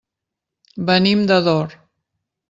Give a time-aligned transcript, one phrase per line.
[0.87, 1.77] Venim d'Ador.